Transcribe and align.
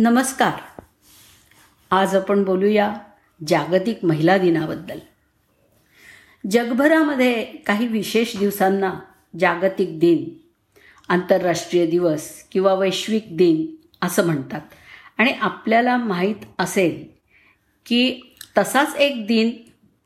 नमस्कार. 0.00 0.82
आज 1.90 2.14
आपण 2.14 2.44
बोलूया 2.44 2.94
जागतिक 3.48 4.04
महिला 4.04 4.38
दिनाबद्दल. 4.38 4.98
जगभरामध्ये 6.50 7.44
काही 7.44 7.86
विशेष 7.86 8.36
दिवसांना 8.36 8.94
जागतिक 9.40 9.98
दिन 9.98 10.30
आंतरराष्ट्रीय 11.08 11.86
दिवस 11.86 12.42
किंवा 12.52 12.74
वैश्विक 12.74 13.36
दिन 13.36 13.66
असं 14.02 14.26
म्हणतात. 14.26 14.60
आणि 15.18 15.32
आपल्याला 15.32 15.96
माहीत 15.96 16.36
असेल 16.58 17.06
की 17.86 18.20
तसाच 18.58 18.94
एक 18.96 19.26
दिन 19.26 19.50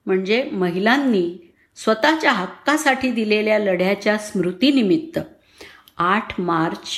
म्हणजे 0.06 0.50
महिलांनी 0.52 1.52
स्वतःच्या 1.77 2.32
हक्कासाठी 2.32 3.12
दिलेल्या 3.12 3.59
लढ्याच्या 3.59 4.18
स्मृतीनिमित्त 4.18 5.18
आठ 5.96 6.40
मार्च 6.40 6.88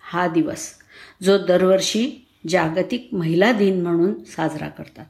हा 0.00 0.28
दिवस 0.28 0.74
जो 1.22 1.38
दरवर्षी 1.38 2.26
जागतिक 2.48 3.08
महिला 3.12 3.52
दिन 3.52 3.82
म्हणून 3.82 4.24
साजरा 4.24 4.68
करतात. 4.68 5.04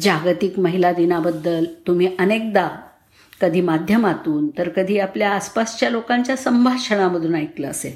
जागतिक 0.00 0.58
महिला 0.58 0.92
दिनाबद्दल 0.92 1.64
तुम्ही 1.86 2.16
अनेकदा 2.18 2.68
कधी 3.40 3.60
माध्यमातून 3.60 4.48
तर 4.58 4.68
कधी 4.68 4.98
आपल्या 4.98 5.30
आसपासच्या 5.30 5.90
लोकांच्या 5.90 6.36
संभाषणामधून 6.36 7.34
ऐकलं 7.34 7.68
असेल. 7.68 7.92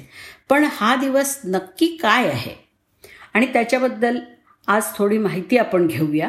पण 0.49 0.67
हा 0.71 0.95
दिवस 0.95 1.39
नक्की 1.45 1.97
काय 2.01 2.27
आहे? 2.27 2.65
आणि 3.33 3.45
त्याच्याबद्दल 3.45 4.19
आज 4.67 4.83
थोडी 4.95 5.17
माहिती 5.17 5.57
आपण 5.57 5.87
घेऊया. 5.87 6.27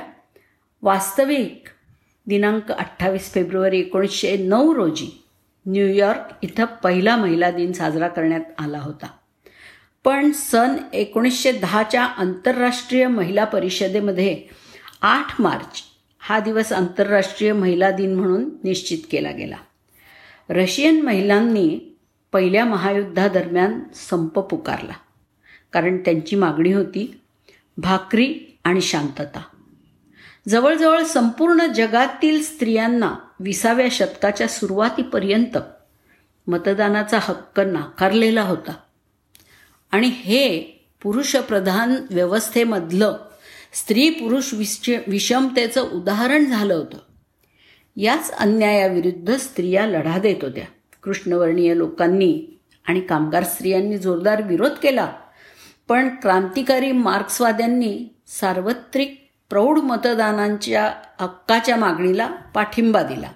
वास्तविक 0.82 1.64
दिनांक 2.26 2.72
अठ्ठावीस 2.72 3.32
फेब्रुवारी 3.32 3.80
एकोणीसशे 3.80 4.36
नऊ 4.36 4.74
रोजी 4.74 5.24
न्यूयॉर्क 5.66 6.20
इथं 6.42 6.64
पहिला 6.64 7.16
महिला 7.16 7.50
दिन 7.50 7.72
साजरा 7.72 8.08
करण्यात 8.08 8.40
आला 8.58 8.78
होता. 8.78 9.06
पण 10.06 10.32
सन 10.32 10.76
एकोणीसशे 10.92 11.52
दहाच्या 11.52 12.04
आंतरराष्ट्रीय 12.04 13.06
महिला 13.06 13.44
परिषदेमध्ये 13.44 14.42
आठ 15.02 15.40
मार्च 15.40 15.82
हा 16.18 16.38
दिवस 16.38 16.72
आंतरराष्ट्रीय 16.72 17.52
महिला 17.52 17.90
दिन 17.90 18.14
म्हणून 18.14 18.50
निश्चित 18.64 18.98
केला 19.10 19.30
गेला. 19.30 19.56
रशियन 20.50 21.02
महिलांनी 21.02 21.96
पहिल्या 22.32 22.64
महायुद्धादरम्यान 22.64 23.80
संप 23.94 24.38
पुकारला. 24.38 24.92
कारण 25.72 25.96
त्यांची 25.96 26.36
मागणी 26.36 26.72
होती 26.72 27.20
भाकरी 27.78 28.58
आणि 28.64 28.80
शांतता. 28.80 29.42
जवळजवळ 30.48 31.02
संपूर्ण 31.02 31.66
जगातील 31.66 32.42
स्त्रियांना 32.42 33.14
विसाव्या 33.40 33.88
शतकाच्या 33.90 34.48
सुरुवातीपर्यंत 34.48 35.58
मतदानाचा 36.46 37.18
हक्क 37.22 37.60
नाकारलेला 37.60 38.42
होता. 38.42 38.72
आणि 39.96 40.06
हे 40.06 40.58
पुरुषप्रधान 41.02 41.96
व्यवस्थेमधलं 42.10 43.16
स्त्री 43.72 44.10
पुरुष 44.10 44.54
विश 44.54 44.90
विषमतेचं 45.06 45.80
उदाहरण 45.80 46.44
झालं 46.44 46.74
होतं. 46.74 46.98
याच 47.96 48.32
अन्यायाविरुद्ध 48.32 49.36
स्त्रिया 49.36 49.86
लढा 49.86 50.18
देत 50.18 50.36
होत्या. 50.42 50.64
कृष्णवर्णीय 51.02 51.76
लोकांनी 51.76 52.58
आणि 52.88 53.00
कामगार 53.00 53.44
स्त्रियांनी 53.44 53.98
जोरदार 53.98 54.42
विरोध 54.42 54.72
केला. 54.72 55.12
पण 55.88 56.08
क्रांतिकारी 56.08 56.92
मार्क्सवाद्यांनी 56.92 58.14
सार्वत्रिक 58.26 59.30
प्रौढ 59.50 59.78
मतदानांच्या 59.78 60.92
हक्काच्या 61.20 61.76
मागणीला 61.76 62.26
पाठिंबा 62.26 63.02
दिला. 63.02 63.30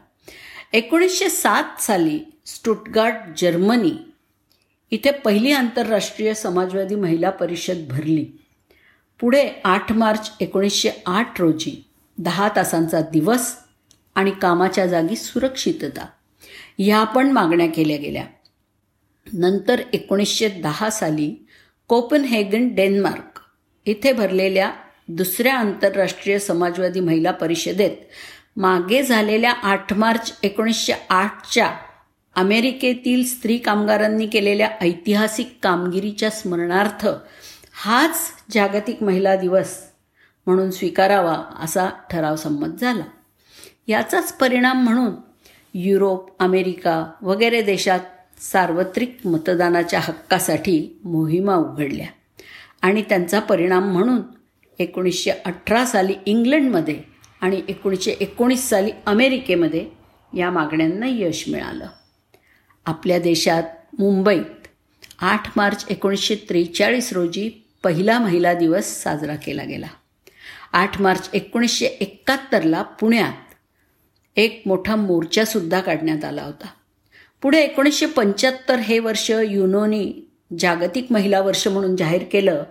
एकोणीसशे 0.72 1.28
सात 1.28 1.80
साली 1.80 2.20
स्टुटगार्ट 2.47 3.41
जर्मनी 3.41 4.09
इथे 4.91 5.10
पहिली 5.10 5.52
आंतरराष्ट्रीय 5.52 6.34
समाजवादी 6.34 6.94
महिला 6.94 7.30
परिषद 7.30 7.86
भरली. 7.91 8.24
पुढे 9.20 9.48
आठ 9.64 9.92
मार्च 9.92 10.33
एकोणीसशे 10.41 10.91
आठ 11.06 11.41
रोजी 11.41 11.84
दहा 12.19 12.48
तासांचा 12.56 13.00
दिवस 13.00 13.55
आणि 14.14 14.30
कामाच्या 14.30 14.86
जागी 14.86 15.16
सुरक्षितता 15.16 16.06
ह्या 16.78 17.05
पण 17.05 17.30
मागण्या 17.33 17.67
केल्या 17.67 17.96
गेल्या. 17.96 18.24
नंतर 19.33 19.80
एकोणीसशे 19.92 20.48
दहा 20.48 20.90
साली 20.90 21.46
कोपनहेगन 21.89 22.74
डेन्मार्क 22.74 23.40
इथे 23.86 24.12
भरलेल्या 24.12 24.70
दुसऱ्या 25.08 25.55
आंतरराष्ट्रीय 25.55 26.39
समाजवादी 26.39 27.01
महिला 27.01 27.30
परिषदेत 27.30 27.96
मागे 28.57 29.02
झालेल्या 29.02 29.52
आठ 29.52 29.92
मार्च 29.92 30.39
एकोणीसशे 30.42 30.92
आठच्या 31.11 31.70
अमेरिकेतील 32.35 33.24
स्त्री 33.24 33.58
कामगारांनी 33.58 34.27
केलेल्या 34.27 34.68
ऐतिहासिक 34.80 35.58
कामगिरीच्या 35.63 36.30
स्मरणार्थ 36.30 37.07
हाच 37.73 38.17
जागतिक 38.51 39.02
महिला 39.02 39.36
दिवस 39.36 39.77
म्हणून 40.46 40.70
स्वीकारावा 40.70 41.36
असा 41.63 41.89
ठराव 42.11 42.36
संमत 42.36 42.80
झाला. 42.80 43.05
याचाच 43.89 44.33
परिणाम 44.33 44.85
म्हणून 44.85 45.13
युरोप 45.74 46.42
अमेरिका 46.42 47.13
वगैरे 47.23 47.63
देशात 47.63 48.01
सार्वत्रिक 48.40 49.19
मतदानाच्या 49.24 50.01
हक्कासाठी 50.01 51.01
मोहिमा 51.05 51.55
उघडल्या 51.55 52.07
आणि 52.83 53.02
त्यांचा 53.02 53.40
परिणाम 53.40 53.92
म्हणून 53.92 54.20
एकोणीसशे 54.79 55.30
अठरा 55.30 55.85
साली 55.85 56.14
इंग्लंडमध्ये 56.27 57.01
आणि 57.40 57.63
एकोणीसशे 57.69 58.11
एकोणीस 58.11 58.69
साली 58.69 58.90
अमेरिकेमध्ये 59.07 59.86
या 60.36 60.51
मागण्यांना 60.51 61.07
यश 61.08 61.45
मिळालं. 61.48 61.86
आपल्या 62.86 63.18
देशात 63.18 63.63
मुंबईत 63.98 64.67
आठ 65.18 65.48
मार्च 65.57 65.85
एकोणीसशे 65.91 66.35
त्रेचाळीस 66.35 67.13
रोजी 67.13 67.51
पहिला 67.83 68.18
महिला 68.18 68.55
दिवस 68.55 69.02
साजरा 69.02 69.35
केला 69.35 69.64
गेला. 69.64 69.86
आठ 70.73 71.01
मार्च 71.01 71.30
एकोणीसशे 71.33 71.86
एकाहत्तरला 71.86 72.83
पुण्यात 72.83 73.55
एक 74.36 74.63
मोठा 74.67 74.96
मोर्चासुद्धा 74.96 75.80
काढण्यात 75.80 76.24
आला 76.24 76.42
होता. 76.42 76.67
पुढे 77.42 77.61
एकोणीसशे 77.61 78.07
पंच्याहत्तर 78.07 78.79
हे 78.79 78.98
वर्ष 78.98 79.30
युनोनी 79.30 80.13
जागतिक 80.58 81.07
महिला 81.11 81.40
वर्ष 81.40 81.69
म्हणून 81.69 81.96
जाहीर 81.96 82.23
केलं 82.33 82.64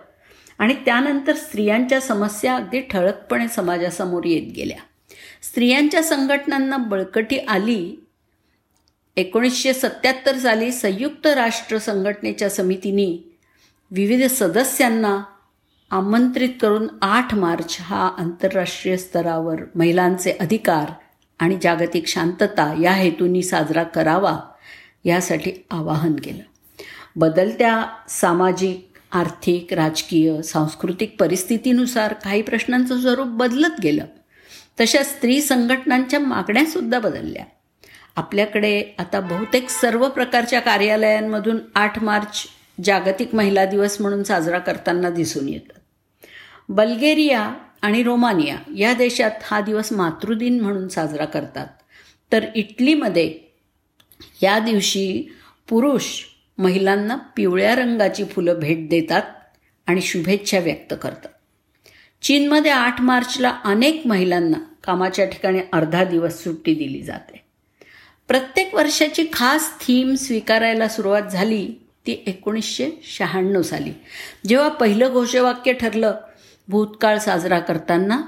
आणि 0.57 0.73
त्यानंतर 0.73 1.35
स्त्रियांच्या 1.35 2.01
समस्या 2.01 2.55
अगदी 2.55 2.81
ठळकपणे 2.81 3.47
समाजासमोर 3.47 4.23
येत 4.25 4.53
गेल्या. 4.55 4.77
स्त्रियांच्या 5.41 6.03
संघटनांना 6.03 6.77
बळकटी 6.77 7.37
आली 7.37 7.95
एकोणीसशे 9.19 9.73
सत्याहत्तर 9.73 10.37
साली 10.37 10.71
संयुक्त 10.71 11.27
राष्ट्र 11.27 11.77
संघटनेच्या 11.77 12.49
समितीने 12.49 13.37
विविध 13.91 14.27
सदस्यांना 14.29 15.23
आमंत्रित 15.91 16.49
करून 16.61 16.87
आठ 17.01 17.35
मार्च 17.35 17.77
हा 17.79 18.11
आंतरराष्ट्रीय 18.17 18.97
स्तरावर 18.97 19.55
महिलांचे 19.75 20.31
अधिकार 20.31 20.91
आणि 21.39 21.57
जागतिक 21.61 22.07
शांतता 22.07 22.81
या 22.81 22.91
हेतूंनी 22.91 23.43
साजरा 23.43 23.83
करावा 23.83 24.39
यासाठी 25.05 25.51
आवाहन 25.71 26.15
केलं. 26.15 26.43
बदलत्या 27.15 27.85
सामाजिक 28.09 28.87
आर्थिक 29.11 29.73
राजकीय 29.73 30.41
सांस्कृतिक 30.41 31.15
परिस्थितीनुसार 31.19 32.13
काही 32.13 32.41
प्रश्नांचं 32.41 33.01
स्वरूप 33.01 33.27
बदलत 33.27 33.79
गेलं. 33.83 34.05
तशा 34.81 35.03
स्त्री 35.03 35.41
संघटनांच्या 35.41 36.19
मागण्यासुद्धा 36.19 36.99
बदलल्या. 36.99 37.43
आपल्याकडे 38.15 38.83
आता 38.97 39.19
बहुतेक 39.19 39.69
सर्व 39.69 40.09
प्रकारच्या 40.09 40.59
कार्यालयांमधून 40.59 41.57
आठ 41.75 42.03
मार्च 42.03 42.43
जागतिक 42.83 43.35
महिला 43.35 43.65
दिवस 43.65 44.01
म्हणून 44.01 44.23
साजरा 44.23 44.59
करताना 44.59 45.09
दिसून 45.09 45.49
येतात. 45.49 45.79
बल्गेरिया 46.69 47.53
आणि 47.81 48.03
रोमानिया 48.03 48.57
या 48.77 48.93
देशात 48.93 49.31
हा 49.43 49.61
दिवस 49.61 49.91
मातृदिन 49.91 50.61
म्हणून 50.61 50.87
साजरा 50.87 51.25
करतात. 51.25 51.67
तर 52.31 52.45
इटलीमध्ये 52.55 53.39
या 54.43 54.59
दिवशी 54.59 55.35
पुरुष 55.69 56.03
महिलांना 56.57 57.15
पिवळ्या 57.15 57.75
रंगाची 57.75 58.23
फुलं 58.23 58.59
भेट 58.59 58.89
देतात 58.89 59.21
आणि 59.87 60.01
शुभेच्छा 60.01 60.59
व्यक्त 60.59 60.93
करतात. 61.01 61.29
चीनमध्ये 62.21 62.71
आठ 62.71 63.01
मार्चला 63.01 63.57
अनेक 63.63 64.01
महिलांना 64.05 64.57
कामाच्या 64.83 65.25
ठिकाणी 65.25 65.59
अर्धा 65.73 66.03
दिवस 66.03 66.43
सुट्टी 66.43 66.73
दिली 66.75 67.01
जाते. 67.01 67.48
प्रत्येक 68.29 68.75
वर्षाची 68.75 69.25
खास 69.33 69.79
थीम 69.81 70.15
स्वीकारायला 70.15 70.87
सुरुवात 70.87 71.21
झाली 71.21 71.67
ती 72.07 72.23
एकोणीसशे 72.27 72.89
शहाण्णव 73.03 73.61
साली. 73.61 73.91
जेव्हा 74.47 74.69
पहिलं 74.69 75.09
घोषवाक्य 75.13 75.73
ठरलं 75.73 76.15
भूतकाळ 76.67 77.17
साजरा 77.17 77.59
करताना 77.59 78.21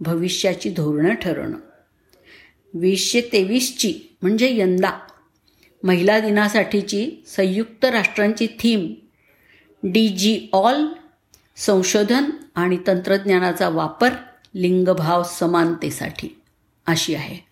भविष्याची 0.00 0.70
धोरणं 0.70 1.14
ठरवणं. 1.14 1.58
वीसशे 2.74 3.20
तेवीसची 3.20 3.94
म्हणजे 4.22 4.58
यंदा. 4.58 4.90
महिला 5.82 6.20
दिनासाठीची 6.20 7.24
संयुक्त 7.26 7.84
राष्ट्रांची 7.84 8.46
थीम 8.46 8.94
डी 9.82 10.08
जी 10.08 10.48
ऑल 10.52 10.86
संशोधन 11.56 12.24
आणि 12.54 12.78
तंत्रज्ञानाचा 12.86 13.68
वापर 13.68 14.10
लिंगभाव 14.54 15.22
समानतेसाठी 15.22 16.40
अशी 16.86 17.14
आहे. 17.14 17.47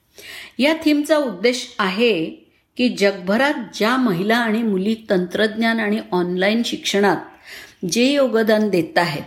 या 0.59 0.75
थीमचा 0.85 1.17
उद्देश 1.17 1.75
आहे 1.79 2.27
की 2.77 2.89
जगभरात 2.89 3.55
ज्या 3.75 3.97
महिला 3.97 4.37
आणि 4.37 4.63
मुली 4.63 4.95
तंत्रज्ञान 5.11 5.81
आणि 5.81 6.01
ऑनलाईन 6.13 6.63
शिक्षणात 6.65 7.17
जे 7.85 8.05
योगदान 8.13 8.69
देत 8.69 8.99
आहेत 8.99 9.23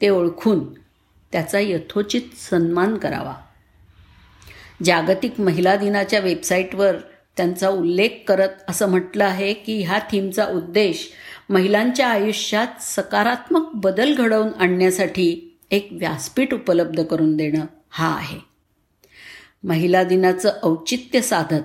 ते 0.00 0.08
ओळखून 0.08 0.74
त्याचा 1.32 1.58
यथोचित 1.58 2.36
सन्मान 2.50 2.96
करावा. 2.96 3.34
जागतिक 4.84 5.40
महिला 5.40 5.76
दिनाच्या 5.76 6.20
वेबसाईटवर 6.20 6.96
त्यांचा 7.36 7.68
उल्लेख 7.68 8.08
करत 8.28 8.48
असं 8.68 8.88
म्हटलं 8.88 9.24
आहे 9.24 9.54
की 9.54 9.82
ह्या 9.82 9.98
थीमचा 9.98 10.46
उद्देश 10.46 11.08
महिलांच्या 11.50 12.08
आयुष्यात 12.08 12.82
सकारात्मक 12.82 13.70
बदल 13.74 14.14
घडवून 14.14 14.48
आणण्यासाठी 14.60 15.58
एक 15.70 15.88
व्यासपीठ 15.92 16.54
उपलब्ध 16.54 17.02
करून 17.02 17.36
देणं 17.36 17.64
हा 17.90 18.14
आहे. 18.16 18.55
महिला 19.66 20.04
दिनाचं 20.04 20.52
औचित्य 20.62 21.20
साधत 21.20 21.62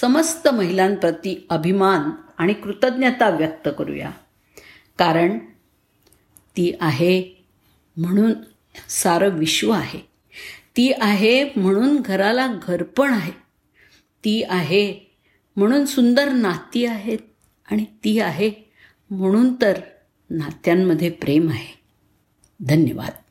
समस्त 0.00 0.48
महिलांप्रती 0.48 1.46
अभिमान 1.50 2.10
आणि 2.38 2.52
कृतज्ञता 2.52 3.30
व्यक्त 3.30 3.68
करूया. 3.78 4.10
कारण 4.98 5.38
ती 6.56 6.74
आहे 6.80 7.44
म्हणून 7.96 8.32
सारं 8.88 9.28
विश्व 9.28 9.70
आहे. 9.70 9.98
ती 10.76 10.92
आहे 11.00 11.44
म्हणून 11.44 12.00
घराला 12.00 12.46
घरपण 12.62 13.12
आहे. 13.12 13.32
ती 14.24 14.42
आहे 14.42 15.16
म्हणून 15.56 15.84
सुंदर 15.84 16.28
नाती 16.28 16.86
आहेत 16.86 17.18
आणि 17.70 17.84
ती 17.84 18.20
आहे 18.20 18.52
म्हणून 19.10 19.54
तर 19.62 19.80
नात्यांमध्ये 20.30 21.10
प्रेम 21.10 21.48
आहे. 21.48 21.78
धन्यवाद. 22.66 23.27